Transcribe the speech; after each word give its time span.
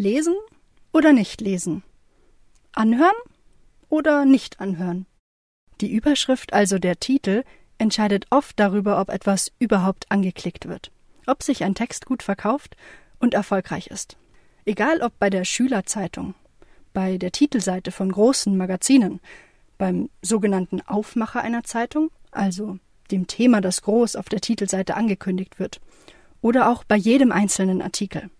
Lesen 0.00 0.34
oder 0.94 1.12
nicht 1.12 1.42
lesen? 1.42 1.82
Anhören 2.72 3.12
oder 3.90 4.24
nicht 4.24 4.58
anhören? 4.58 5.04
Die 5.82 5.92
Überschrift, 5.92 6.54
also 6.54 6.78
der 6.78 6.98
Titel, 7.00 7.44
entscheidet 7.76 8.26
oft 8.30 8.58
darüber, 8.58 8.98
ob 8.98 9.10
etwas 9.10 9.52
überhaupt 9.58 10.10
angeklickt 10.10 10.68
wird, 10.68 10.90
ob 11.26 11.42
sich 11.42 11.64
ein 11.64 11.74
Text 11.74 12.06
gut 12.06 12.22
verkauft 12.22 12.78
und 13.18 13.34
erfolgreich 13.34 13.88
ist. 13.88 14.16
Egal 14.64 15.02
ob 15.02 15.18
bei 15.18 15.28
der 15.28 15.44
Schülerzeitung, 15.44 16.34
bei 16.94 17.18
der 17.18 17.30
Titelseite 17.30 17.92
von 17.92 18.10
großen 18.10 18.56
Magazinen, 18.56 19.20
beim 19.76 20.08
sogenannten 20.22 20.80
Aufmacher 20.80 21.42
einer 21.42 21.64
Zeitung, 21.64 22.10
also 22.30 22.78
dem 23.10 23.26
Thema, 23.26 23.60
das 23.60 23.82
groß 23.82 24.16
auf 24.16 24.30
der 24.30 24.40
Titelseite 24.40 24.94
angekündigt 24.96 25.58
wird, 25.58 25.78
oder 26.40 26.70
auch 26.70 26.84
bei 26.84 26.96
jedem 26.96 27.32
einzelnen 27.32 27.82
Artikel. 27.82 28.30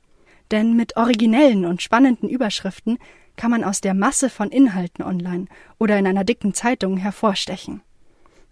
Denn 0.50 0.74
mit 0.74 0.96
originellen 0.96 1.64
und 1.64 1.82
spannenden 1.82 2.28
Überschriften 2.28 2.98
kann 3.36 3.50
man 3.50 3.64
aus 3.64 3.80
der 3.80 3.94
Masse 3.94 4.28
von 4.28 4.50
Inhalten 4.50 5.04
online 5.04 5.46
oder 5.78 5.98
in 5.98 6.06
einer 6.06 6.24
dicken 6.24 6.54
Zeitung 6.54 6.96
hervorstechen. 6.96 7.82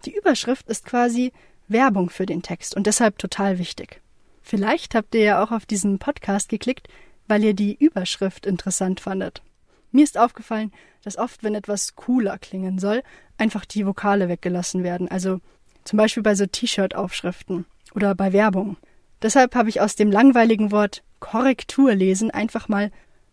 Die 0.05 0.15
Überschrift 0.15 0.67
ist 0.69 0.85
quasi 0.85 1.33
Werbung 1.67 2.09
für 2.09 2.25
den 2.25 2.41
Text 2.41 2.75
und 2.75 2.87
deshalb 2.87 3.17
total 3.17 3.59
wichtig. 3.59 4.01
Vielleicht 4.41 4.95
habt 4.95 5.13
ihr 5.13 5.21
ja 5.21 5.43
auch 5.43 5.51
auf 5.51 5.65
diesen 5.65 5.99
Podcast 5.99 6.49
geklickt, 6.49 6.87
weil 7.27 7.43
ihr 7.43 7.53
die 7.53 7.75
Überschrift 7.75 8.45
interessant 8.45 8.99
fandet. 8.99 9.43
Mir 9.91 10.03
ist 10.03 10.17
aufgefallen, 10.17 10.71
dass 11.03 11.17
oft, 11.17 11.43
wenn 11.43 11.55
etwas 11.55 11.95
cooler 11.95 12.37
klingen 12.37 12.79
soll, 12.79 13.03
einfach 13.37 13.65
die 13.65 13.85
Vokale 13.85 14.29
weggelassen 14.29 14.83
werden, 14.83 15.07
also 15.07 15.39
zum 15.83 15.97
Beispiel 15.97 16.23
bei 16.23 16.35
so 16.35 16.45
T-Shirt-Aufschriften 16.45 17.65
oder 17.93 18.15
bei 18.15 18.33
Werbung. 18.33 18.77
Deshalb 19.21 19.55
habe 19.55 19.69
ich 19.69 19.81
aus 19.81 19.95
dem 19.95 20.11
langweiligen 20.11 20.71
Wort 20.71 21.03
Korrekturlesen 21.19 22.31
einfach 22.31 22.67
mal 22.67 22.91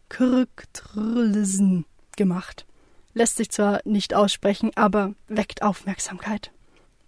Korrekturlesen 0.09 1.85
gemacht. 2.17 2.67
Lässt 3.15 3.37
sich 3.37 3.51
zwar 3.51 3.81
nicht 3.85 4.15
aussprechen, 4.15 4.71
aber 4.75 5.15
weckt 5.29 5.63
Aufmerksamkeit. 5.63 6.53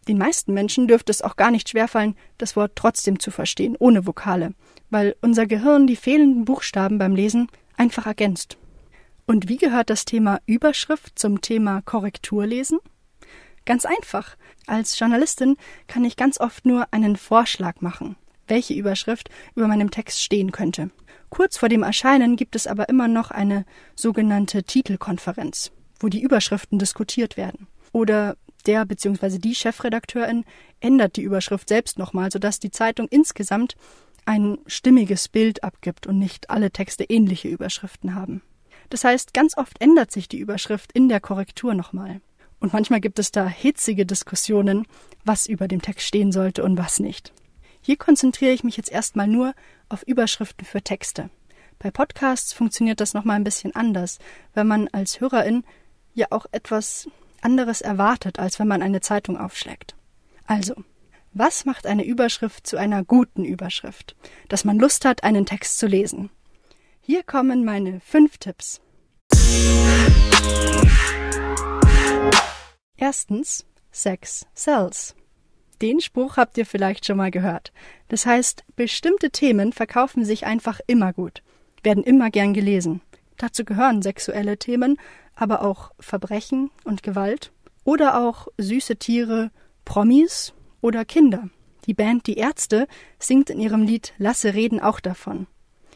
Den 0.09 0.17
meisten 0.17 0.55
Menschen 0.55 0.89
dürfte 0.89 1.13
es 1.13 1.21
auch 1.21 1.37
gar 1.37 1.51
nicht 1.51 1.69
schwerfallen, 1.69 2.17
das 2.39 2.57
Wort 2.57 2.73
trotzdem 2.77 3.21
zu 3.21 3.31
verstehen, 3.31 3.77
ohne 3.79 4.07
Vokale, 4.07 4.55
weil 4.89 5.15
unser 5.21 5.47
Gehirn 5.47 5.87
die 5.87 5.97
fehlenden 5.97 6.47
Buchstaben 6.47 6.99
beim 6.99 7.15
Lesen 7.15 7.49
einfach 7.77 8.07
ergänzt. 8.07 8.57
Und 9.27 9.51
wie 9.51 9.59
gehört 9.59 9.91
das 9.91 10.07
Thema 10.07 10.41
Überschrift 10.47 11.19
zum 11.19 11.43
Thema 11.43 11.83
Korrekturlesen? 11.83 12.79
Ganz 13.67 13.85
einfach. 13.85 14.37
Als 14.67 14.99
Journalistin 14.99 15.59
kann 15.87 16.07
ich 16.07 16.17
ganz 16.17 16.41
oft 16.41 16.65
nur 16.65 16.87
einen 16.91 17.17
Vorschlag 17.17 17.83
machen, 17.83 18.17
welche 18.49 18.75
Überschrift 18.75 19.31
über 19.55 19.69
meinem 19.69 19.91
Text 19.91 20.23
stehen 20.23 20.53
könnte. 20.53 20.91
Kurz 21.31 21.59
vor 21.59 21.69
dem 21.69 21.83
Erscheinen 21.83 22.37
gibt 22.37 22.57
es 22.57 22.67
aber 22.67 22.89
immer 22.89 23.09
noch 23.09 23.31
eine 23.31 23.65
sogenannte 23.95 24.65
Titelkonferenz, 24.65 25.71
wo 26.01 26.09
die 26.09 26.23
Überschriften 26.23 26.79
diskutiert 26.79 27.37
werden. 27.37 27.67
Oder 27.93 28.37
der 28.67 28.85
bzw. 28.85 29.39
die 29.39 29.55
Chefredakteurin 29.55 30.45
ändert 30.81 31.17
die 31.17 31.23
Überschrift 31.23 31.69
selbst 31.69 31.99
nochmal, 31.99 32.31
sodass 32.31 32.61
die 32.61 32.71
Zeitung 32.71 33.09
insgesamt 33.09 33.77
ein 34.25 34.59
stimmiges 34.67 35.29
Bild 35.29 35.65
abgibt 35.65 36.07
und 36.07 36.19
nicht 36.19 36.51
alle 36.51 36.71
Texte 36.71 37.05
ähnliche 37.05 37.49
Überschriften 37.49 38.15
haben. 38.15 38.43
Das 38.91 39.05
heißt, 39.05 39.35
ganz 39.35 39.57
oft 39.57 39.81
ändert 39.81 40.11
sich 40.13 40.29
die 40.29 40.39
Überschrift 40.39 40.93
in 40.93 41.09
der 41.09 41.21
Korrektur 41.21 41.75
nochmal. 41.75 42.21
Und 42.61 42.73
manchmal 42.73 43.01
gibt 43.01 43.19
es 43.19 43.31
da 43.31 43.47
hitzige 43.47 44.05
Diskussionen, 44.05 44.87
was 45.25 45.47
über 45.47 45.69
dem 45.69 45.81
Text 45.81 46.07
stehen 46.07 46.33
sollte 46.33 46.65
und 46.65 46.77
was 46.77 46.99
nicht. 47.01 47.33
Hier 47.89 47.97
konzentriere 47.97 48.53
ich 48.53 48.65
mich 48.65 48.77
jetzt 48.77 48.93
erstmal 48.93 49.27
nur 49.27 49.55
auf 49.89 50.03
Überschriften 50.03 50.67
für 50.67 50.83
Texte. 50.83 51.31
Bei 51.79 51.91
Podcasts 51.91 52.53
funktioniert 52.53 53.01
das 53.01 53.15
nochmal 53.15 53.37
ein 53.37 53.45
bisschen 53.45 53.75
anders, 53.75 54.19
wenn 54.53 54.67
man 54.67 54.89
als 54.89 55.23
Hörerin 55.23 55.65
ja 56.13 56.27
auch 56.29 56.45
etwas 56.53 57.09
anderes 57.41 57.81
erwartet, 57.81 58.39
als 58.39 58.59
wenn 58.59 58.69
man 58.69 58.83
eine 58.83 59.01
Zeitung 59.01 59.39
aufschlägt. 59.39 59.97
Also, 60.45 60.75
was 61.33 61.65
macht 61.65 61.87
eine 61.87 62.05
Überschrift 62.05 62.67
zu 62.67 62.77
einer 62.77 63.05
guten 63.05 63.47
Überschrift, 63.47 64.17
dass 64.51 64.67
man 64.67 64.79
Lust 64.79 65.07
hat, 65.07 65.25
einen 65.25 65.47
Text 65.47 65.79
zu 65.79 65.87
lesen? 65.87 66.29
Hier 67.01 67.23
kommen 67.23 67.65
meine 67.65 68.01
fünf 68.01 68.37
Tipps. 68.37 68.83
Erstens, 72.99 73.65
Sex 73.91 74.47
sells. 74.53 75.15
Den 75.81 76.01
Spruch 76.01 76.37
habt 76.37 76.59
ihr 76.59 76.67
vielleicht 76.67 77.07
schon 77.07 77.17
mal 77.17 77.31
gehört. 77.31 77.73
Das 78.09 78.27
heißt, 78.27 78.65
bestimmte 78.75 79.31
Themen 79.31 79.73
verkaufen 79.73 80.25
sich 80.25 80.47
einfach 80.47 80.81
immer 80.87 81.13
gut, 81.13 81.43
werden 81.83 82.03
immer 82.03 82.31
gern 82.31 82.53
gelesen. 82.53 83.01
Dazu 83.37 83.65
gehören 83.65 84.03
sexuelle 84.03 84.59
Themen, 84.59 84.99
aber 85.37 85.63
auch 85.63 85.93
Verbrechen 86.01 86.71
und 86.85 87.03
Gewalt 87.03 87.53
oder 87.85 88.21
auch 88.21 88.49
süße 88.59 88.97
Tiere, 88.97 89.51
Promis 89.85 90.53
oder 90.81 91.05
Kinder. 91.05 91.49
Die 91.87 91.95
Band 91.95 92.27
Die 92.27 92.37
Ärzte 92.37 92.87
singt 93.19 93.49
in 93.49 93.61
ihrem 93.61 93.83
Lied 93.83 94.13
Lasse 94.19 94.55
reden 94.55 94.81
auch 94.81 95.01
davon. 95.01 95.47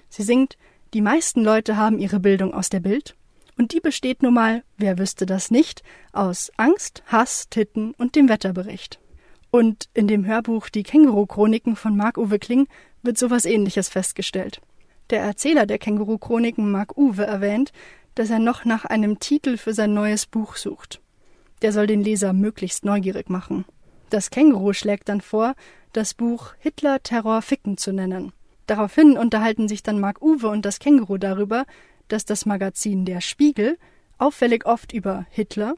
Sie 0.09 0.23
singt 0.23 0.57
Die 0.95 1.03
meisten 1.03 1.43
Leute 1.43 1.77
haben 1.77 1.99
ihre 1.99 2.21
Bildung 2.21 2.55
aus 2.55 2.71
der 2.71 2.81
Bild 2.81 3.17
und 3.59 3.73
die 3.73 3.81
besteht 3.81 4.23
nun 4.23 4.35
mal, 4.35 4.63
wer 4.79 4.99
wüsste 4.99 5.27
das 5.27 5.51
nicht, 5.51 5.83
aus 6.13 6.51
Angst, 6.57 7.03
Hass, 7.07 7.49
Titten 7.51 7.93
und 7.99 8.17
dem 8.17 8.29
Wetterbericht. 8.29 9.02
Und 9.55 9.91
in 9.93 10.09
dem 10.09 10.25
Hörbuch 10.25 10.71
Die 10.71 10.83
Känguru-Chroniken 10.83 11.77
von 11.77 11.95
Marc-Uwe 11.95 12.39
Kling 12.39 12.69
wird 13.03 13.19
sowas 13.19 13.45
ähnliches 13.45 13.91
festgestellt. 13.91 14.63
Der 15.11 15.21
Erzähler 15.21 15.67
der 15.67 15.79
Känguru-Chroniken 15.79 16.71
Marc-Uwe 16.71 17.27
erwähnt, 17.27 17.71
dass 18.15 18.31
er 18.31 18.39
noch 18.39 18.65
nach 18.65 18.87
einem 18.87 19.21
Titel 19.21 19.59
für 19.59 19.75
sein 19.75 19.93
neues 19.93 20.25
Buch 20.25 20.57
sucht. 20.57 21.03
Der 21.61 21.71
soll 21.73 21.87
den 21.87 22.03
Leser 22.03 22.33
möglichst 22.33 22.87
neugierig 22.87 23.29
machen. 23.29 23.67
Das 24.09 24.31
Känguru 24.31 24.73
schlägt 24.73 25.11
dann 25.11 25.21
vor, 25.21 25.53
das 25.93 26.15
Buch 26.15 26.55
Hitler 26.59 27.03
Terror 27.03 27.43
Ficken 27.43 27.77
zu 27.77 27.93
nennen. 27.93 28.33
Daraufhin 28.67 29.19
unterhalten 29.19 29.69
sich 29.69 29.83
dann 29.83 30.01
Marc-Uwe 30.01 30.49
und 30.49 30.65
das 30.65 30.79
Känguru 30.79 31.19
darüber, 31.19 31.67
dass 32.09 32.25
das 32.25 32.47
Magazin 32.47 33.05
Der 33.05 33.21
Spiegel 33.21 33.77
auffällig 34.17 34.65
oft 34.65 34.95
über 34.95 35.27
Hitler, 35.29 35.75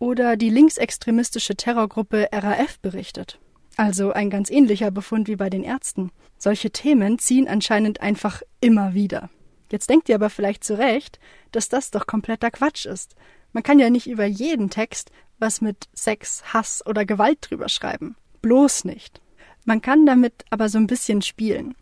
oder 0.00 0.36
die 0.36 0.50
linksextremistische 0.50 1.54
Terrorgruppe 1.54 2.28
RAF 2.32 2.80
berichtet. 2.80 3.38
Also 3.76 4.10
ein 4.12 4.30
ganz 4.30 4.50
ähnlicher 4.50 4.90
Befund 4.90 5.28
wie 5.28 5.36
bei 5.36 5.48
den 5.48 5.62
Ärzten. 5.62 6.10
Solche 6.36 6.72
Themen 6.72 7.20
ziehen 7.20 7.46
anscheinend 7.46 8.00
einfach 8.00 8.42
immer 8.60 8.94
wieder. 8.94 9.30
Jetzt 9.70 9.88
denkt 9.88 10.08
ihr 10.08 10.16
aber 10.16 10.30
vielleicht 10.30 10.64
zu 10.64 10.76
Recht, 10.76 11.20
dass 11.52 11.68
das 11.68 11.92
doch 11.92 12.08
kompletter 12.08 12.50
Quatsch 12.50 12.86
ist. 12.86 13.14
Man 13.52 13.62
kann 13.62 13.78
ja 13.78 13.88
nicht 13.88 14.08
über 14.08 14.24
jeden 14.24 14.70
Text 14.70 15.12
was 15.40 15.60
mit 15.60 15.88
Sex, 15.94 16.42
Hass 16.52 16.84
oder 16.86 17.04
Gewalt 17.04 17.38
drüber 17.40 17.68
schreiben. 17.68 18.16
Bloß 18.42 18.84
nicht. 18.84 19.20
Man 19.64 19.80
kann 19.80 20.06
damit 20.06 20.44
aber 20.50 20.68
so 20.68 20.78
ein 20.78 20.86
bisschen 20.86 21.22
spielen. 21.22 21.74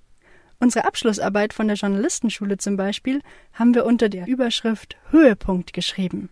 Unsere 0.61 0.87
Abschlussarbeit 0.87 1.53
von 1.53 1.69
der 1.69 1.77
Journalistenschule 1.77 2.57
zum 2.59 2.77
Beispiel 2.77 3.21
haben 3.53 3.75
wir 3.75 3.85
unter 3.85 4.09
der 4.09 4.27
Überschrift 4.27 4.97
Höhepunkt 5.11 5.73
geschrieben. 5.73 6.31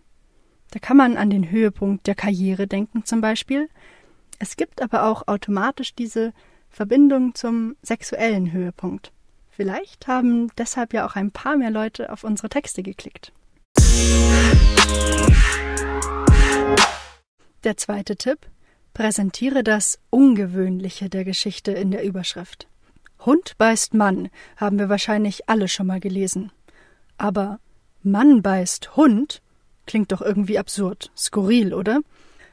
Da 0.71 0.79
kann 0.79 0.97
man 0.97 1.17
an 1.17 1.29
den 1.29 1.49
Höhepunkt 1.49 2.07
der 2.07 2.15
Karriere 2.15 2.67
denken 2.67 3.05
zum 3.05 3.21
Beispiel. 3.21 3.69
Es 4.39 4.57
gibt 4.57 4.81
aber 4.81 5.05
auch 5.05 5.27
automatisch 5.27 5.95
diese 5.95 6.33
Verbindung 6.69 7.33
zum 7.35 7.75
sexuellen 7.81 8.51
Höhepunkt. 8.51 9.11
Vielleicht 9.49 10.07
haben 10.07 10.49
deshalb 10.57 10.93
ja 10.93 11.07
auch 11.07 11.15
ein 11.15 11.31
paar 11.31 11.57
mehr 11.57 11.71
Leute 11.71 12.11
auf 12.11 12.23
unsere 12.23 12.49
Texte 12.49 12.83
geklickt. 12.83 13.33
Der 17.63 17.77
zweite 17.77 18.15
Tipp. 18.15 18.39
Präsentiere 18.93 19.63
das 19.63 19.99
Ungewöhnliche 20.09 21.07
der 21.07 21.23
Geschichte 21.23 21.71
in 21.71 21.91
der 21.91 22.03
Überschrift. 22.03 22.67
Hund 23.19 23.55
beißt 23.59 23.93
Mann 23.93 24.29
haben 24.55 24.79
wir 24.79 24.89
wahrscheinlich 24.89 25.47
alle 25.49 25.67
schon 25.67 25.85
mal 25.85 25.99
gelesen. 25.99 26.51
Aber 27.19 27.59
Mann 28.01 28.41
beißt 28.41 28.95
Hund 28.95 29.43
Klingt 29.87 30.11
doch 30.11 30.21
irgendwie 30.21 30.59
absurd, 30.59 31.11
skurril, 31.17 31.73
oder? 31.73 32.01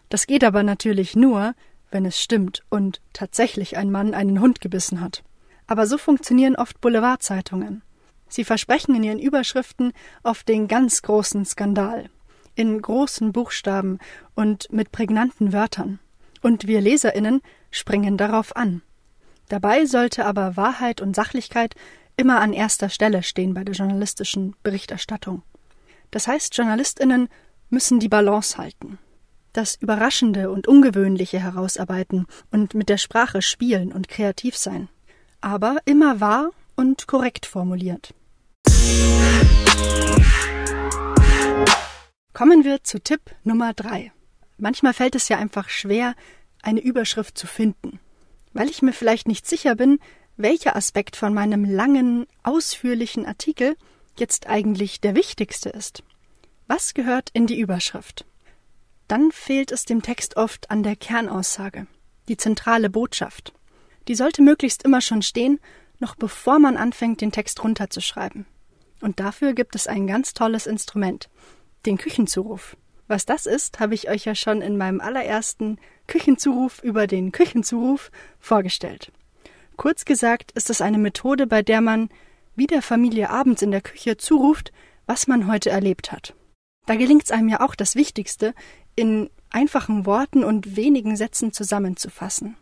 Das 0.09 0.27
geht 0.27 0.45
aber 0.45 0.63
natürlich 0.63 1.17
nur, 1.17 1.55
wenn 1.91 2.07
es 2.07 2.19
stimmt 2.19 2.63
und 2.71 3.01
tatsächlich 3.13 3.77
ein 3.77 3.91
Mann 3.91 4.15
einen 4.15 4.41
Hund 4.41 4.61
gebissen 4.61 5.01
hat. 5.01 5.23
Aber 5.67 5.87
so 5.87 5.99
funktionieren 5.99 6.57
oft 6.57 6.81
Boulevardzeitungen. 6.81 7.83
Sie 8.29 8.45
versprechen 8.45 8.95
in 8.95 9.03
ihren 9.03 9.19
Überschriften 9.19 9.93
oft 10.23 10.49
den 10.49 10.69
ganz 10.69 11.03
großen 11.03 11.45
Skandal, 11.45 12.09
in 12.55 12.81
großen 12.81 13.33
Buchstaben 13.33 13.99
und 14.35 14.73
mit 14.73 14.93
prägnanten 14.93 15.53
Wörtern. 15.53 15.99
Und 16.41 16.67
wir 16.67 16.81
Leserinnen 16.81 17.43
springen 17.71 18.17
darauf 18.17 18.55
an. 18.55 18.83
Dabei 19.49 19.87
sollte 19.87 20.25
aber 20.25 20.57
Wahrheit 20.57 21.01
und 21.01 21.17
Sachlichkeit 21.17 21.75
immer 22.17 22.41
an 22.41 22.53
erster 22.53 22.89
Stelle 22.89 23.23
stehen 23.23 23.55
bei 23.55 23.65
der 23.65 23.75
journalistischen 23.75 24.55
Berichterstattung. 24.63 25.43
Das 26.15 26.29
heißt, 26.29 26.57
Journalistinnen 26.57 27.29
müssen 27.71 27.99
die 27.99 28.09
Balance 28.09 28.57
halten, 28.57 29.01
das 29.53 29.75
Überraschende 29.75 30.49
und 30.49 30.69
Ungewöhnliche 30.69 31.41
herausarbeiten 31.41 32.27
und 32.53 32.75
mit 32.75 32.89
der 32.89 32.99
Sprache 32.99 33.43
spielen 33.43 33.93
und 33.93 34.07
kreativ 34.07 34.57
sein, 34.57 34.89
aber 35.41 35.79
immer 35.87 36.21
wahr 36.21 36.53
und 36.77 37.09
korrekt 37.09 37.47
formuliert. 37.47 38.15
Kommen 42.33 42.63
wir 42.63 42.85
zu 42.85 43.01
Tipp 43.01 43.35
Nummer 43.43 43.73
drei. 43.75 44.13
Manchmal 44.57 44.95
fällt 44.95 45.17
es 45.17 45.29
ja 45.29 45.39
einfach 45.39 45.69
schwer, 45.69 46.15
eine 46.63 46.81
Überschrift 46.81 47.37
zu 47.37 47.49
finden, 47.49 47.99
weil 48.53 48.71
ich 48.71 48.83
mir 48.83 48.93
vielleicht 48.93 49.27
nicht 49.27 49.49
sicher 49.49 49.75
bin, 49.75 49.99
welcher 50.37 50.77
Aspekt 50.77 51.17
von 51.17 51.35
meinem 51.35 51.65
langen, 51.65 52.29
ausführlichen 52.45 53.27
Artikel 53.27 53.75
jetzt 54.19 54.47
eigentlich 54.47 55.01
der 55.01 55.15
wichtigste 55.15 55.71
ist. 55.71 56.03
Was 56.67 56.95
gehört 56.95 57.31
in 57.33 57.47
die 57.47 57.59
Überschrift? 57.59 58.25
Dann 59.09 59.33
fehlt 59.33 59.71
es 59.71 59.85
dem 59.85 60.03
Text 60.03 60.37
oft 60.37 60.71
an 60.71 60.83
der 60.83 60.97
Kernaussage, 60.97 61.87
die 62.29 62.37
zentrale 62.37 62.89
Botschaft. 62.89 63.53
Die 64.09 64.15
sollte 64.15 64.43
möglichst 64.43 64.83
immer 64.83 65.01
schon 65.01 65.23
stehen, 65.23 65.61
noch 65.99 66.15
bevor 66.15 66.59
man 66.59 66.77
anfängt, 66.77 67.21
den 67.21 67.33
Text 67.33 67.63
runterzuschreiben. 67.63 68.47
Und 69.01 69.21
dafür 69.21 69.53
gibt 69.53 69.75
es 69.75 69.87
ein 69.87 70.07
ganz 70.07 70.33
tolles 70.33 70.67
Instrument, 70.67 71.29
den 71.85 71.99
Küchenzuruf. 71.99 72.77
Was 73.07 73.27
das 73.27 73.45
ist, 73.45 73.81
habe 73.81 73.95
ich 73.95 74.09
euch 74.09 74.25
ja 74.25 74.35
schon 74.35 74.63
in 74.63 74.79
meinem 74.79 75.01
allerersten 75.01 75.79
Küchenzuruf 76.07 76.83
über 76.83 77.07
den 77.07 77.33
Küchenzuruf 77.33 78.11
vorgestellt. 78.41 79.13
Kurz 79.77 80.05
gesagt 80.05 80.53
ist 80.53 80.71
es 80.71 80.81
eine 80.81 80.99
Methode, 80.99 81.47
bei 81.47 81.63
der 81.63 81.81
man 81.81 82.09
wie 82.57 82.67
der 82.67 82.83
Familie 82.83 83.31
abends 83.31 83.63
in 83.63 83.71
der 83.71 83.81
Küche 83.81 84.17
zuruft, 84.17 84.73
was 85.07 85.27
man 85.27 85.47
heute 85.47 85.71
erlebt 85.71 86.13
hat. 86.13 86.35
Da 86.87 86.97
gelingt 86.97 87.25
es 87.25 87.31
einem 87.31 87.49
ja 87.49 87.61
auch 87.61 87.75
das 87.75 87.95
Wichtigste 87.95 88.55
in 88.97 89.31
einfachen 89.51 90.07
Worten 90.07 90.45
und 90.45 90.77
wenigen 90.77 91.17
Sätzen 91.17 91.53
zusammenzufassen. 91.53 92.57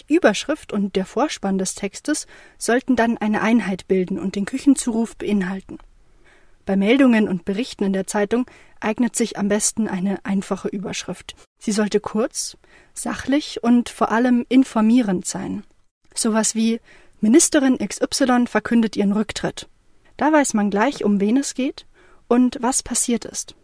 Die 0.00 0.14
Überschrift 0.14 0.72
und 0.72 0.96
der 0.96 1.06
Vorspann 1.06 1.58
des 1.58 1.74
Textes 1.74 2.26
sollten 2.58 2.96
dann 2.96 3.18
eine 3.18 3.42
Einheit 3.42 3.88
bilden 3.88 4.18
und 4.18 4.34
den 4.34 4.44
Küchenzuruf 4.44 5.16
beinhalten. 5.16 5.78
Bei 6.66 6.76
Meldungen 6.76 7.28
und 7.28 7.44
Berichten 7.44 7.84
in 7.84 7.92
der 7.92 8.06
Zeitung 8.06 8.46
eignet 8.80 9.16
sich 9.16 9.38
am 9.38 9.48
besten 9.48 9.88
eine 9.88 10.24
einfache 10.24 10.68
Überschrift. 10.68 11.34
Sie 11.58 11.72
sollte 11.72 12.00
kurz, 12.00 12.56
sachlich 12.94 13.62
und 13.62 13.88
vor 13.88 14.10
allem 14.10 14.46
informierend 14.48 15.26
sein. 15.26 15.64
Sowas 16.14 16.54
wie 16.54 16.80
Ministerin 17.22 17.76
XY 17.76 18.46
verkündet 18.46 18.96
ihren 18.96 19.12
Rücktritt. 19.12 19.68
Da 20.16 20.32
weiß 20.32 20.54
man 20.54 20.70
gleich, 20.70 21.04
um 21.04 21.20
wen 21.20 21.36
es 21.36 21.52
geht 21.52 21.86
und 22.28 22.58
was 22.60 22.82
passiert 22.82 23.26
ist. 23.26 23.54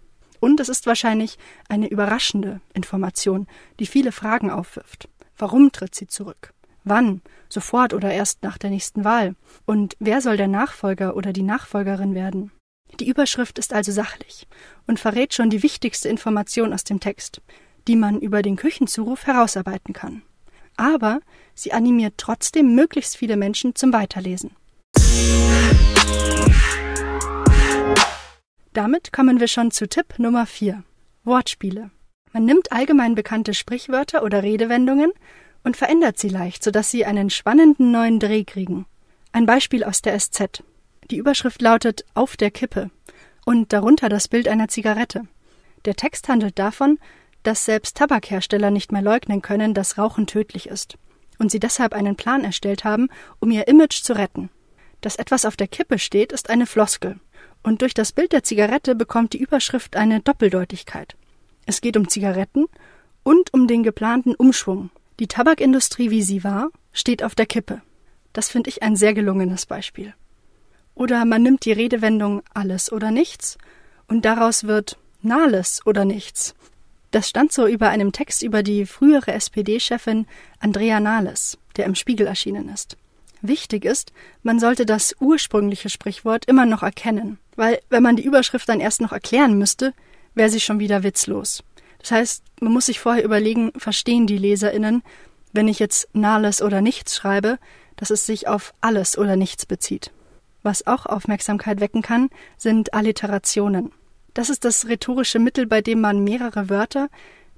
Und 0.40 0.60
es 0.60 0.68
ist 0.68 0.86
wahrscheinlich 0.86 1.38
eine 1.68 1.88
überraschende 1.88 2.60
Information, 2.74 3.46
die 3.80 3.86
viele 3.86 4.12
Fragen 4.12 4.50
aufwirft. 4.50 5.08
Warum 5.38 5.72
tritt 5.72 5.94
sie 5.94 6.06
zurück? 6.06 6.52
Wann? 6.84 7.22
Sofort 7.48 7.94
oder 7.94 8.12
erst 8.12 8.42
nach 8.42 8.58
der 8.58 8.70
nächsten 8.70 9.04
Wahl? 9.04 9.34
Und 9.64 9.96
wer 10.00 10.20
soll 10.20 10.36
der 10.36 10.48
Nachfolger 10.48 11.16
oder 11.16 11.32
die 11.32 11.42
Nachfolgerin 11.42 12.14
werden? 12.14 12.52
Die 13.00 13.08
Überschrift 13.08 13.58
ist 13.58 13.72
also 13.72 13.90
sachlich 13.90 14.46
und 14.86 15.00
verrät 15.00 15.32
schon 15.32 15.50
die 15.50 15.62
wichtigste 15.62 16.08
Information 16.08 16.72
aus 16.72 16.84
dem 16.84 17.00
Text, 17.00 17.40
die 17.88 17.96
man 17.96 18.20
über 18.20 18.42
den 18.42 18.56
Küchenzuruf 18.56 19.26
herausarbeiten 19.26 19.94
kann. 19.94 20.22
Aber 20.76 21.20
sie 21.54 21.72
animiert 21.72 22.14
trotzdem 22.16 22.74
möglichst 22.74 23.16
viele 23.16 23.36
Menschen 23.36 23.74
zum 23.74 23.92
Weiterlesen. 23.92 24.50
Damit 28.72 29.12
kommen 29.12 29.40
wir 29.40 29.48
schon 29.48 29.70
zu 29.70 29.88
Tipp 29.88 30.18
Nummer 30.18 30.44
4. 30.44 30.82
Wortspiele. 31.24 31.90
Man 32.32 32.44
nimmt 32.44 32.72
allgemein 32.72 33.14
bekannte 33.14 33.54
Sprichwörter 33.54 34.22
oder 34.22 34.42
Redewendungen 34.42 35.12
und 35.64 35.78
verändert 35.78 36.18
sie 36.18 36.28
leicht, 36.28 36.62
sodass 36.62 36.90
sie 36.90 37.06
einen 37.06 37.30
spannenden 37.30 37.90
neuen 37.90 38.20
Dreh 38.20 38.44
kriegen. 38.44 38.84
Ein 39.32 39.46
Beispiel 39.46 39.82
aus 39.82 40.02
der 40.02 40.18
SZ. 40.18 40.62
Die 41.10 41.16
Überschrift 41.16 41.62
lautet 41.62 42.04
Auf 42.14 42.36
der 42.36 42.50
Kippe 42.50 42.90
und 43.46 43.72
darunter 43.72 44.08
das 44.08 44.28
Bild 44.28 44.48
einer 44.48 44.68
Zigarette. 44.68 45.26
Der 45.86 45.94
Text 45.94 46.28
handelt 46.28 46.58
davon, 46.58 46.98
dass 47.46 47.64
selbst 47.64 47.96
Tabakhersteller 47.96 48.72
nicht 48.72 48.90
mehr 48.90 49.02
leugnen 49.02 49.40
können, 49.40 49.72
dass 49.72 49.98
Rauchen 49.98 50.26
tödlich 50.26 50.68
ist 50.68 50.98
und 51.38 51.52
sie 51.52 51.60
deshalb 51.60 51.92
einen 51.92 52.16
Plan 52.16 52.42
erstellt 52.42 52.84
haben, 52.84 53.08
um 53.38 53.52
ihr 53.52 53.68
Image 53.68 54.02
zu 54.02 54.14
retten. 54.14 54.50
Dass 55.00 55.16
etwas 55.16 55.44
auf 55.44 55.56
der 55.56 55.68
Kippe 55.68 56.00
steht, 56.00 56.32
ist 56.32 56.50
eine 56.50 56.66
Floskel 56.66 57.20
und 57.62 57.82
durch 57.82 57.94
das 57.94 58.12
Bild 58.12 58.32
der 58.32 58.42
Zigarette 58.42 58.96
bekommt 58.96 59.32
die 59.32 59.40
Überschrift 59.40 59.94
eine 59.94 60.20
Doppeldeutigkeit. 60.20 61.16
Es 61.66 61.80
geht 61.80 61.96
um 61.96 62.08
Zigaretten 62.08 62.66
und 63.22 63.54
um 63.54 63.68
den 63.68 63.84
geplanten 63.84 64.34
Umschwung. 64.34 64.90
Die 65.20 65.28
Tabakindustrie, 65.28 66.10
wie 66.10 66.22
sie 66.22 66.42
war, 66.42 66.70
steht 66.92 67.22
auf 67.22 67.36
der 67.36 67.46
Kippe. 67.46 67.80
Das 68.32 68.48
finde 68.48 68.70
ich 68.70 68.82
ein 68.82 68.96
sehr 68.96 69.14
gelungenes 69.14 69.66
Beispiel. 69.66 70.14
Oder 70.94 71.24
man 71.24 71.42
nimmt 71.42 71.64
die 71.64 71.72
Redewendung 71.72 72.42
alles 72.54 72.90
oder 72.90 73.12
nichts 73.12 73.56
und 74.08 74.24
daraus 74.24 74.64
wird 74.64 74.98
Nahles 75.22 75.80
oder 75.86 76.04
nichts. 76.04 76.54
Das 77.16 77.30
stand 77.30 77.50
so 77.50 77.66
über 77.66 77.88
einem 77.88 78.12
Text 78.12 78.42
über 78.42 78.62
die 78.62 78.84
frühere 78.84 79.32
SPD-Chefin 79.32 80.26
Andrea 80.60 81.00
Nahles, 81.00 81.56
der 81.78 81.86
im 81.86 81.94
Spiegel 81.94 82.26
erschienen 82.26 82.68
ist. 82.68 82.98
Wichtig 83.40 83.86
ist, 83.86 84.12
man 84.42 84.60
sollte 84.60 84.84
das 84.84 85.16
ursprüngliche 85.18 85.88
Sprichwort 85.88 86.44
immer 86.44 86.66
noch 86.66 86.82
erkennen, 86.82 87.38
weil 87.54 87.80
wenn 87.88 88.02
man 88.02 88.16
die 88.16 88.24
Überschrift 88.26 88.68
dann 88.68 88.80
erst 88.80 89.00
noch 89.00 89.12
erklären 89.12 89.56
müsste, 89.56 89.94
wäre 90.34 90.50
sie 90.50 90.60
schon 90.60 90.78
wieder 90.78 91.04
witzlos. 91.04 91.64
Das 92.00 92.10
heißt, 92.10 92.42
man 92.60 92.74
muss 92.74 92.84
sich 92.84 93.00
vorher 93.00 93.24
überlegen, 93.24 93.72
verstehen 93.78 94.26
die 94.26 94.36
Leserinnen, 94.36 95.02
wenn 95.54 95.68
ich 95.68 95.78
jetzt 95.78 96.14
Nahles 96.14 96.60
oder 96.60 96.82
nichts 96.82 97.16
schreibe, 97.16 97.58
dass 97.96 98.10
es 98.10 98.26
sich 98.26 98.46
auf 98.46 98.74
alles 98.82 99.16
oder 99.16 99.36
nichts 99.36 99.64
bezieht. 99.64 100.12
Was 100.62 100.86
auch 100.86 101.06
Aufmerksamkeit 101.06 101.80
wecken 101.80 102.02
kann, 102.02 102.28
sind 102.58 102.92
Alliterationen. 102.92 103.92
Das 104.36 104.50
ist 104.50 104.66
das 104.66 104.86
rhetorische 104.86 105.38
Mittel, 105.38 105.66
bei 105.66 105.80
dem 105.80 106.02
man 106.02 106.22
mehrere 106.22 106.68
Wörter, 106.68 107.08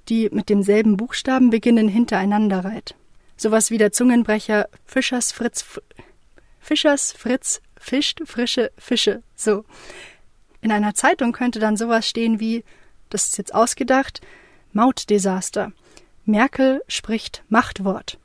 die 0.08 0.28
mit 0.30 0.48
demselben 0.48 0.96
Buchstaben 0.96 1.50
beginnen, 1.50 1.88
hintereinander 1.88 2.64
reiht. 2.64 2.94
Sowas 3.36 3.72
wie 3.72 3.78
der 3.78 3.90
Zungenbrecher 3.90 4.69
Fischers 4.86 5.32
Fritz 5.32 5.64
Fischers 6.60 7.10
Fritz 7.10 7.60
fischt 7.76 8.20
frische 8.26 8.70
Fische. 8.78 9.25
So. 9.34 9.64
In 10.60 10.70
einer 10.70 10.94
Zeitung 10.94 11.32
könnte 11.32 11.58
dann 11.58 11.76
sowas 11.76 12.08
stehen 12.08 12.38
wie, 12.38 12.62
das 13.10 13.26
ist 13.26 13.38
jetzt 13.38 13.56
ausgedacht, 13.56 14.20
Mautdesaster. 14.72 15.72
Merkel 16.26 16.80
spricht 16.87 17.42
Machtwort. 17.49 18.18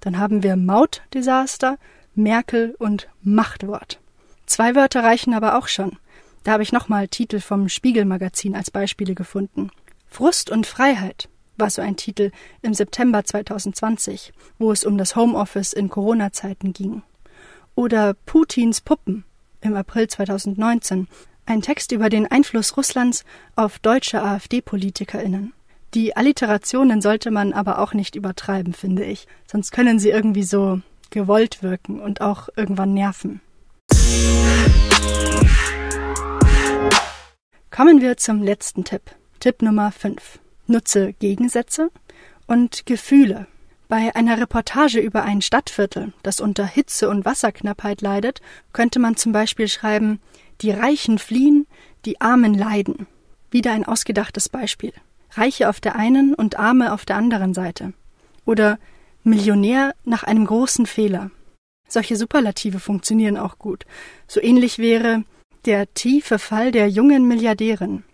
Dann 0.00 0.18
haben 0.18 0.42
wir 0.42 0.56
Mautdesaster, 0.56 1.78
Merkel 2.16 2.74
und 2.76 3.08
Machtwort. 3.22 4.00
Zwei 4.46 4.74
Wörter 4.74 5.04
reichen 5.04 5.32
aber 5.32 5.56
auch 5.56 5.68
schon. 5.68 5.96
Da 6.42 6.52
habe 6.52 6.62
ich 6.62 6.72
nochmal 6.72 7.08
Titel 7.08 7.40
vom 7.40 7.68
Spiegelmagazin 7.68 8.56
als 8.56 8.70
Beispiele 8.70 9.14
gefunden. 9.14 9.70
Frust 10.06 10.50
und 10.50 10.66
Freiheit 10.66 11.28
war 11.56 11.70
so 11.70 11.82
ein 11.82 11.96
Titel 11.96 12.30
im 12.62 12.74
September 12.74 13.24
2020, 13.24 14.32
wo 14.58 14.72
es 14.72 14.84
um 14.84 14.96
das 14.96 15.14
Homeoffice 15.16 15.72
in 15.72 15.90
Corona-Zeiten 15.90 16.72
ging. 16.72 17.02
Oder 17.74 18.14
Putins 18.14 18.80
Puppen 18.80 19.24
im 19.60 19.76
April 19.76 20.08
2019, 20.08 21.08
ein 21.46 21.62
Text 21.62 21.92
über 21.92 22.08
den 22.08 22.26
Einfluss 22.26 22.76
Russlands 22.76 23.24
auf 23.56 23.78
deutsche 23.78 24.22
AfD-PolitikerInnen. 24.22 25.52
Die 25.94 26.16
Alliterationen 26.16 27.02
sollte 27.02 27.30
man 27.30 27.52
aber 27.52 27.80
auch 27.80 27.92
nicht 27.94 28.14
übertreiben, 28.14 28.72
finde 28.72 29.04
ich, 29.04 29.26
sonst 29.46 29.72
können 29.72 29.98
sie 29.98 30.10
irgendwie 30.10 30.44
so 30.44 30.80
gewollt 31.10 31.62
wirken 31.62 32.00
und 32.00 32.20
auch 32.20 32.48
irgendwann 32.56 32.94
nerven. 32.94 33.40
Kommen 37.80 38.02
wir 38.02 38.18
zum 38.18 38.42
letzten 38.42 38.84
Tipp. 38.84 39.00
Tipp 39.38 39.62
Nummer 39.62 39.90
5. 39.90 40.38
Nutze 40.66 41.14
Gegensätze 41.14 41.90
und 42.46 42.84
Gefühle. 42.84 43.46
Bei 43.88 44.14
einer 44.14 44.38
Reportage 44.38 45.00
über 45.00 45.22
ein 45.22 45.40
Stadtviertel, 45.40 46.12
das 46.22 46.40
unter 46.40 46.66
Hitze 46.66 47.08
und 47.08 47.24
Wasserknappheit 47.24 48.02
leidet, 48.02 48.42
könnte 48.74 48.98
man 48.98 49.16
zum 49.16 49.32
Beispiel 49.32 49.66
schreiben 49.66 50.20
Die 50.60 50.72
Reichen 50.72 51.16
fliehen, 51.16 51.66
die 52.04 52.20
Armen 52.20 52.52
leiden. 52.52 53.06
Wieder 53.50 53.72
ein 53.72 53.86
ausgedachtes 53.86 54.50
Beispiel. 54.50 54.92
Reiche 55.30 55.70
auf 55.70 55.80
der 55.80 55.96
einen 55.96 56.34
und 56.34 56.58
Arme 56.58 56.92
auf 56.92 57.06
der 57.06 57.16
anderen 57.16 57.54
Seite. 57.54 57.94
Oder 58.44 58.78
Millionär 59.24 59.94
nach 60.04 60.22
einem 60.22 60.44
großen 60.44 60.84
Fehler. 60.84 61.30
Solche 61.88 62.16
Superlative 62.16 62.78
funktionieren 62.78 63.38
auch 63.38 63.56
gut. 63.56 63.86
So 64.28 64.38
ähnlich 64.38 64.78
wäre 64.78 65.24
der 65.66 65.92
tiefe 65.94 66.38
Fall 66.38 66.72
der 66.72 66.88
jungen 66.88 67.28
Milliardärin. 67.28 68.04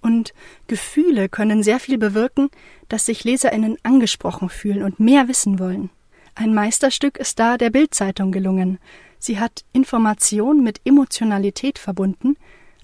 Und 0.00 0.32
Gefühle 0.66 1.28
können 1.28 1.62
sehr 1.62 1.80
viel 1.80 1.98
bewirken, 1.98 2.50
dass 2.88 3.06
sich 3.06 3.24
Leserinnen 3.24 3.76
angesprochen 3.82 4.48
fühlen 4.48 4.82
und 4.82 5.00
mehr 5.00 5.28
wissen 5.28 5.58
wollen. 5.58 5.90
Ein 6.34 6.54
Meisterstück 6.54 7.18
ist 7.18 7.38
da 7.40 7.56
der 7.56 7.70
Bildzeitung 7.70 8.30
gelungen. 8.30 8.78
Sie 9.18 9.40
hat 9.40 9.64
Information 9.72 10.62
mit 10.62 10.80
Emotionalität 10.84 11.78
verbunden, 11.78 12.36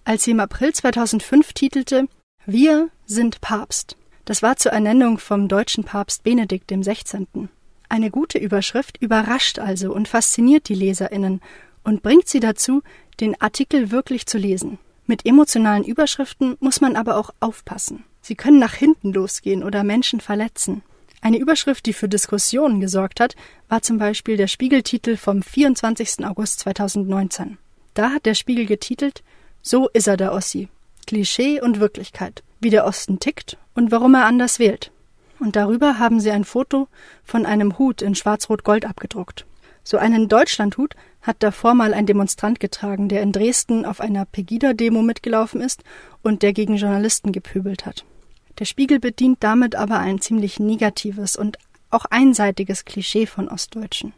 als 0.04 0.24
sie 0.24 0.32
im 0.32 0.40
April 0.40 0.72
2005 0.72 1.52
titelte 1.52 2.08
Wir 2.46 2.90
sind 3.06 3.40
Papst. 3.40 3.96
Das 4.24 4.42
war 4.42 4.56
zur 4.56 4.72
Ernennung 4.72 5.18
vom 5.18 5.48
deutschen 5.48 5.84
Papst 5.84 6.24
Benedikt 6.24 6.70
XVI. 6.70 7.26
Eine 7.88 8.10
gute 8.10 8.38
Überschrift 8.38 9.00
überrascht 9.00 9.58
also 9.58 9.94
und 9.94 10.08
fasziniert 10.08 10.68
die 10.68 10.74
Leserinnen 10.74 11.40
und 11.84 12.02
bringt 12.02 12.28
sie 12.28 12.40
dazu, 12.40 12.82
den 13.20 13.40
Artikel 13.40 13.90
wirklich 13.90 14.26
zu 14.26 14.38
lesen. 14.38 14.78
Mit 15.06 15.26
emotionalen 15.26 15.84
Überschriften 15.84 16.56
muss 16.60 16.80
man 16.80 16.96
aber 16.96 17.16
auch 17.16 17.30
aufpassen. 17.40 18.04
Sie 18.20 18.34
können 18.34 18.58
nach 18.58 18.74
hinten 18.74 19.12
losgehen 19.12 19.62
oder 19.62 19.84
Menschen 19.84 20.20
verletzen. 20.20 20.82
Eine 21.20 21.38
Überschrift, 21.38 21.86
die 21.86 21.92
für 21.92 22.08
Diskussionen 22.08 22.80
gesorgt 22.80 23.20
hat, 23.20 23.34
war 23.68 23.82
zum 23.82 23.98
Beispiel 23.98 24.36
der 24.36 24.46
Spiegeltitel 24.46 25.16
vom 25.16 25.42
24. 25.42 26.24
August 26.26 26.60
2019. 26.60 27.58
Da 27.94 28.10
hat 28.10 28.26
der 28.26 28.34
Spiegel 28.34 28.66
getitelt 28.66 29.22
So 29.62 29.88
ist 29.88 30.06
er 30.06 30.16
der 30.16 30.32
Ossi. 30.32 30.68
Klischee 31.06 31.60
und 31.60 31.80
Wirklichkeit. 31.80 32.42
Wie 32.60 32.70
der 32.70 32.86
Osten 32.86 33.20
tickt 33.20 33.58
und 33.74 33.90
warum 33.90 34.14
er 34.14 34.26
anders 34.26 34.58
wählt. 34.58 34.90
Und 35.38 35.56
darüber 35.56 35.98
haben 35.98 36.20
sie 36.20 36.30
ein 36.30 36.44
Foto 36.44 36.88
von 37.24 37.46
einem 37.46 37.78
Hut 37.78 38.02
in 38.02 38.14
Schwarz-Rot-Gold 38.14 38.86
abgedruckt. 38.86 39.46
So 39.84 39.98
einen 39.98 40.28
Deutschlandhut 40.28 40.94
hat 41.20 41.36
davor 41.40 41.74
mal 41.74 41.94
ein 41.94 42.06
Demonstrant 42.06 42.58
getragen, 42.58 43.08
der 43.08 43.22
in 43.22 43.32
Dresden 43.32 43.84
auf 43.84 44.00
einer 44.00 44.24
Pegida-Demo 44.24 45.02
mitgelaufen 45.02 45.60
ist 45.60 45.84
und 46.22 46.42
der 46.42 46.52
gegen 46.52 46.76
Journalisten 46.76 47.32
gepöbelt 47.32 47.86
hat. 47.86 48.04
Der 48.58 48.64
Spiegel 48.64 48.98
bedient 48.98 49.38
damit 49.40 49.74
aber 49.74 49.98
ein 49.98 50.20
ziemlich 50.20 50.58
negatives 50.58 51.36
und 51.36 51.58
auch 51.90 52.06
einseitiges 52.06 52.84
Klischee 52.84 53.26
von 53.26 53.48
Ostdeutschen. 53.48 54.14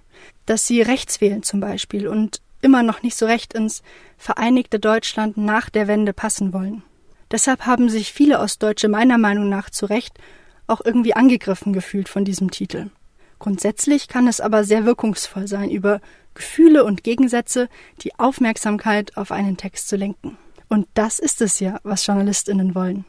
Dass 0.46 0.66
sie 0.66 0.82
rechts 0.82 1.20
wählen 1.20 1.42
zum 1.42 1.60
Beispiel 1.60 2.06
und 2.08 2.40
immer 2.62 2.82
noch 2.82 3.02
nicht 3.02 3.16
so 3.16 3.26
recht 3.26 3.52
ins 3.54 3.82
vereinigte 4.16 4.78
Deutschland 4.78 5.36
nach 5.36 5.68
der 5.68 5.88
Wende 5.88 6.12
passen 6.12 6.52
wollen. 6.52 6.82
Deshalb 7.30 7.66
haben 7.66 7.88
sich 7.88 8.12
viele 8.12 8.38
Ostdeutsche 8.38 8.88
meiner 8.88 9.18
Meinung 9.18 9.48
nach 9.48 9.68
zu 9.68 9.86
Recht 9.86 10.18
auch 10.66 10.80
irgendwie 10.84 11.14
angegriffen 11.14 11.72
gefühlt 11.72 12.08
von 12.08 12.24
diesem 12.24 12.50
Titel. 12.50 12.90
Grundsätzlich 13.38 14.08
kann 14.08 14.26
es 14.26 14.40
aber 14.40 14.64
sehr 14.64 14.86
wirkungsvoll 14.86 15.46
sein, 15.46 15.70
über 15.70 16.00
Gefühle 16.34 16.84
und 16.84 17.02
Gegensätze 17.02 17.68
die 18.02 18.18
Aufmerksamkeit 18.18 19.16
auf 19.16 19.32
einen 19.32 19.56
Text 19.56 19.88
zu 19.88 19.96
lenken. 19.96 20.38
Und 20.68 20.88
das 20.94 21.18
ist 21.18 21.40
es 21.42 21.60
ja, 21.60 21.78
was 21.82 22.06
Journalistinnen 22.06 22.74
wollen. 22.74 23.04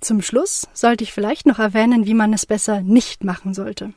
Zum 0.00 0.22
Schluss 0.22 0.68
sollte 0.72 1.02
ich 1.02 1.12
vielleicht 1.12 1.46
noch 1.46 1.58
erwähnen, 1.58 2.06
wie 2.06 2.14
man 2.14 2.32
es 2.32 2.46
besser 2.46 2.80
nicht 2.80 3.24
machen 3.24 3.54
sollte. 3.54 3.92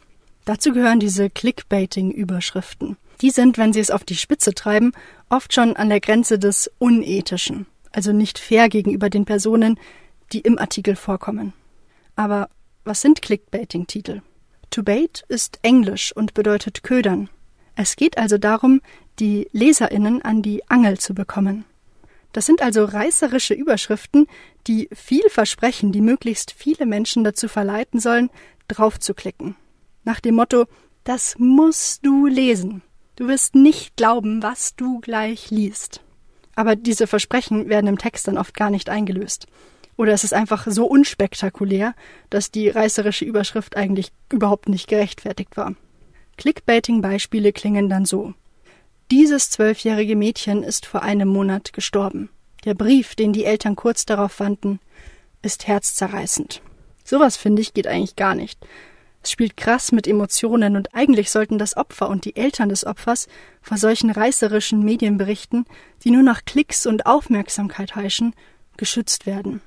Dazu 0.45 0.71
gehören 0.71 0.99
diese 0.99 1.29
Clickbaiting-Überschriften. 1.29 2.97
Die 3.21 3.29
sind, 3.29 3.57
wenn 3.59 3.73
sie 3.73 3.79
es 3.79 3.91
auf 3.91 4.03
die 4.03 4.15
Spitze 4.15 4.55
treiben, 4.55 4.93
oft 5.29 5.53
schon 5.53 5.75
an 5.75 5.89
der 5.89 5.99
Grenze 5.99 6.39
des 6.39 6.71
Unethischen, 6.79 7.67
also 7.91 8.11
nicht 8.11 8.39
fair 8.39 8.69
gegenüber 8.69 9.09
den 9.11 9.25
Personen, 9.25 9.79
die 10.31 10.39
im 10.39 10.57
Artikel 10.57 10.95
vorkommen. 10.95 11.53
Aber 12.19 12.49
was 12.83 12.99
sind 12.99 13.21
Clickbaiting-Titel? 13.21 14.19
To 14.71 14.83
bait 14.83 15.23
ist 15.29 15.57
Englisch 15.61 16.13
und 16.13 16.33
bedeutet 16.33 16.83
ködern. 16.83 17.29
Es 17.77 17.95
geht 17.95 18.17
also 18.17 18.37
darum, 18.37 18.81
die 19.19 19.47
LeserInnen 19.53 20.21
an 20.21 20.41
die 20.41 20.69
Angel 20.69 20.99
zu 20.99 21.13
bekommen. 21.13 21.63
Das 22.33 22.45
sind 22.45 22.61
also 22.61 22.83
reißerische 22.83 23.53
Überschriften, 23.53 24.27
die 24.67 24.89
viel 24.91 25.29
versprechen, 25.29 25.93
die 25.93 26.01
möglichst 26.01 26.51
viele 26.51 26.85
Menschen 26.85 27.23
dazu 27.23 27.47
verleiten 27.47 28.01
sollen, 28.01 28.29
draufzuklicken. 28.67 29.55
Nach 30.03 30.19
dem 30.19 30.35
Motto, 30.35 30.65
das 31.05 31.37
musst 31.37 32.05
du 32.05 32.25
lesen. 32.25 32.81
Du 33.15 33.29
wirst 33.29 33.55
nicht 33.55 33.95
glauben, 33.95 34.43
was 34.43 34.75
du 34.75 34.99
gleich 34.99 35.51
liest. 35.51 36.01
Aber 36.53 36.75
diese 36.75 37.07
Versprechen 37.07 37.69
werden 37.69 37.87
im 37.87 37.97
Text 37.97 38.27
dann 38.27 38.37
oft 38.37 38.55
gar 38.55 38.71
nicht 38.71 38.89
eingelöst. 38.89 39.47
Oder 39.99 40.13
es 40.13 40.23
ist 40.23 40.33
einfach 40.33 40.65
so 40.69 40.85
unspektakulär, 40.85 41.93
dass 42.29 42.51
die 42.51 42.69
reißerische 42.69 43.25
Überschrift 43.25 43.75
eigentlich 43.75 44.13
überhaupt 44.31 44.69
nicht 44.69 44.87
gerechtfertigt 44.87 45.57
war. 45.57 45.75
Clickbaiting-Beispiele 46.37 47.51
klingen 47.51 47.89
dann 47.89 48.05
so. 48.05 48.33
Dieses 49.11 49.49
zwölfjährige 49.49 50.15
Mädchen 50.15 50.63
ist 50.63 50.85
vor 50.85 51.03
einem 51.03 51.27
Monat 51.27 51.73
gestorben. 51.73 52.29
Der 52.63 52.75
Brief, 52.75 53.15
den 53.15 53.33
die 53.33 53.43
Eltern 53.43 53.75
kurz 53.75 54.05
darauf 54.05 54.31
fanden, 54.31 54.79
ist 55.41 55.67
herzzerreißend. 55.67 56.61
Sowas 57.03 57.35
finde 57.35 57.61
ich 57.61 57.73
geht 57.73 57.87
eigentlich 57.87 58.15
gar 58.15 58.35
nicht. 58.35 58.57
Es 59.21 59.31
spielt 59.31 59.57
krass 59.57 59.91
mit 59.91 60.07
Emotionen 60.07 60.77
und 60.77 60.95
eigentlich 60.95 61.29
sollten 61.29 61.57
das 61.57 61.75
Opfer 61.75 62.07
und 62.07 62.23
die 62.23 62.37
Eltern 62.37 62.69
des 62.69 62.85
Opfers 62.85 63.27
vor 63.61 63.75
solchen 63.75 64.11
reißerischen 64.11 64.81
Medienberichten, 64.81 65.65
die 66.05 66.11
nur 66.11 66.23
nach 66.23 66.45
Klicks 66.45 66.85
und 66.85 67.05
Aufmerksamkeit 67.05 67.97
heischen, 67.97 68.33
geschützt 68.77 69.25
werden. 69.25 69.61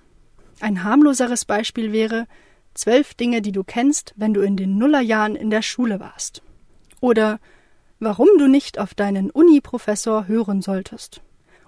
Ein 0.62 0.84
harmloseres 0.84 1.44
Beispiel 1.44 1.90
wäre 1.90 2.28
zwölf 2.74 3.14
Dinge, 3.14 3.42
die 3.42 3.50
du 3.50 3.64
kennst, 3.64 4.14
wenn 4.14 4.32
du 4.32 4.42
in 4.42 4.56
den 4.56 4.78
Nullerjahren 4.78 5.34
in 5.34 5.50
der 5.50 5.60
Schule 5.60 5.98
warst. 5.98 6.40
Oder 7.00 7.40
warum 7.98 8.28
du 8.38 8.46
nicht 8.46 8.78
auf 8.78 8.94
deinen 8.94 9.32
Uni-Professor 9.32 10.28
hören 10.28 10.62
solltest. 10.62 11.20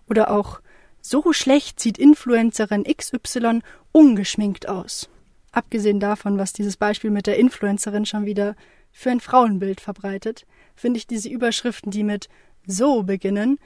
Oder 0.09 0.31
auch 0.31 0.61
so 1.01 1.33
schlecht 1.33 1.81
sieht 1.81 1.99
Influencerin 1.99 2.85
XY 2.85 3.63
ungeschminkt 3.91 4.69
aus. 4.69 5.09
Abgesehen 5.51 5.99
davon, 5.99 6.39
was 6.39 6.53
dieses 6.53 6.77
Beispiel 6.77 7.11
mit 7.11 7.27
der 7.27 7.37
Influencerin 7.37 8.07
schon 8.07 8.27
wieder 8.27 8.55
für 8.93 9.11
ein 9.11 9.19
Frauenbild 9.19 9.81
verbreitet, 9.81 10.47
finde 10.77 10.99
ich 10.99 11.09
diese 11.09 11.29
Überschriften, 11.29 11.91
die 11.91 12.05
mit 12.05 12.29
so 12.65 13.03
beginnen, 13.03 13.59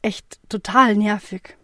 echt 0.00 0.40
total 0.48 0.96
nervig. 0.96 1.58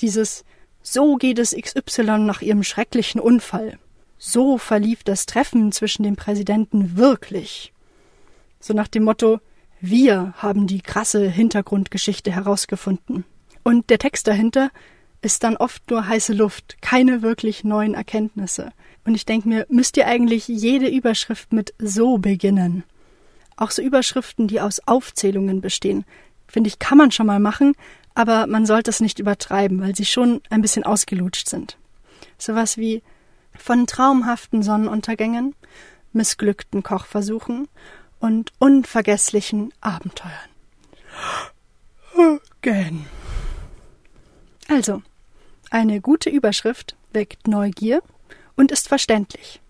Dieses 0.00 0.42
so 0.88 1.16
geht 1.16 1.40
es 1.40 1.56
XY 1.60 2.18
nach 2.18 2.42
ihrem 2.42 2.62
schrecklichen 2.62 3.20
Unfall. 3.20 3.78
So 4.18 4.56
verlief 4.56 5.02
das 5.02 5.26
Treffen 5.26 5.72
zwischen 5.72 6.04
dem 6.04 6.14
Präsidenten 6.14 6.96
wirklich. 6.96 7.72
So 8.60 8.72
nach 8.72 8.86
dem 8.86 9.02
Motto 9.02 9.40
wir 9.80 10.32
haben 10.36 10.66
die 10.66 10.80
krasse 10.80 11.28
Hintergrundgeschichte 11.28 12.32
herausgefunden. 12.32 13.24
Und 13.64 13.90
der 13.90 13.98
Text 13.98 14.26
dahinter 14.26 14.70
ist 15.22 15.42
dann 15.42 15.56
oft 15.56 15.90
nur 15.90 16.06
heiße 16.06 16.32
Luft, 16.32 16.80
keine 16.80 17.20
wirklich 17.20 17.64
neuen 17.64 17.94
Erkenntnisse. 17.94 18.70
Und 19.04 19.14
ich 19.14 19.26
denke 19.26 19.48
mir, 19.48 19.66
müsst 19.68 19.96
ihr 19.96 20.06
eigentlich 20.06 20.46
jede 20.46 20.88
Überschrift 20.88 21.52
mit 21.52 21.74
so 21.78 22.18
beginnen. 22.18 22.84
Auch 23.56 23.70
so 23.70 23.82
Überschriften, 23.82 24.46
die 24.46 24.60
aus 24.60 24.80
Aufzählungen 24.86 25.60
bestehen, 25.60 26.04
finde 26.46 26.68
ich, 26.68 26.78
kann 26.78 26.98
man 26.98 27.10
schon 27.10 27.26
mal 27.26 27.40
machen, 27.40 27.74
aber 28.16 28.46
man 28.46 28.64
sollte 28.64 28.90
es 28.90 29.00
nicht 29.00 29.18
übertreiben, 29.18 29.80
weil 29.80 29.94
sie 29.94 30.06
schon 30.06 30.40
ein 30.48 30.62
bisschen 30.62 30.84
ausgelutscht 30.84 31.48
sind. 31.48 31.76
Sowas 32.38 32.78
wie 32.78 33.02
von 33.54 33.86
traumhaften 33.86 34.62
Sonnenuntergängen, 34.62 35.54
missglückten 36.14 36.82
Kochversuchen 36.82 37.68
und 38.18 38.52
unvergesslichen 38.58 39.72
Abenteuern. 39.82 40.32
Again. 42.62 43.04
Also, 44.68 45.02
eine 45.70 46.00
gute 46.00 46.30
Überschrift 46.30 46.96
weckt 47.12 47.46
Neugier 47.46 48.02
und 48.56 48.72
ist 48.72 48.88
verständlich. 48.88 49.60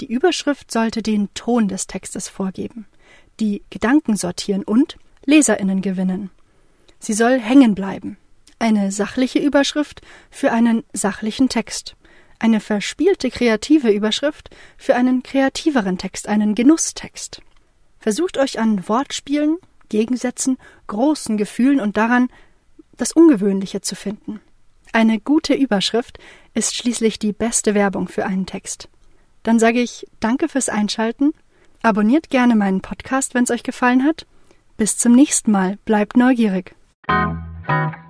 Die 0.00 0.06
Überschrift 0.06 0.70
sollte 0.70 1.02
den 1.02 1.34
Ton 1.34 1.66
des 1.66 1.88
Textes 1.88 2.28
vorgeben, 2.28 2.86
die 3.40 3.62
Gedanken 3.70 4.16
sortieren 4.16 4.62
und 4.62 4.96
Leserinnen 5.24 5.82
gewinnen. 5.82 6.30
Sie 6.98 7.12
soll 7.12 7.38
hängen 7.38 7.74
bleiben. 7.74 8.18
Eine 8.58 8.90
sachliche 8.90 9.38
Überschrift 9.38 10.00
für 10.30 10.52
einen 10.52 10.82
sachlichen 10.92 11.48
Text. 11.48 11.94
Eine 12.38 12.60
verspielte 12.60 13.30
kreative 13.30 13.90
Überschrift 13.90 14.50
für 14.76 14.94
einen 14.94 15.22
kreativeren 15.22 15.98
Text, 15.98 16.28
einen 16.28 16.54
Genusstext. 16.54 17.42
Versucht 17.98 18.38
euch 18.38 18.58
an 18.58 18.88
Wortspielen, 18.88 19.58
Gegensätzen, 19.88 20.58
großen 20.86 21.36
Gefühlen 21.36 21.80
und 21.80 21.96
daran, 21.96 22.28
das 22.96 23.12
Ungewöhnliche 23.12 23.80
zu 23.80 23.94
finden. 23.94 24.40
Eine 24.92 25.20
gute 25.20 25.54
Überschrift 25.54 26.18
ist 26.54 26.74
schließlich 26.74 27.18
die 27.18 27.32
beste 27.32 27.74
Werbung 27.74 28.08
für 28.08 28.24
einen 28.24 28.46
Text. 28.46 28.88
Dann 29.42 29.58
sage 29.58 29.80
ich 29.80 30.06
Danke 30.20 30.48
fürs 30.48 30.68
Einschalten. 30.68 31.32
Abonniert 31.82 32.30
gerne 32.30 32.56
meinen 32.56 32.80
Podcast, 32.80 33.34
wenn 33.34 33.44
es 33.44 33.50
euch 33.50 33.62
gefallen 33.62 34.04
hat. 34.04 34.26
Bis 34.76 34.96
zum 34.98 35.12
nächsten 35.12 35.52
Mal. 35.52 35.78
Bleibt 35.84 36.16
neugierig. 36.16 36.74
Thank 37.08 37.38
you. 37.68 38.05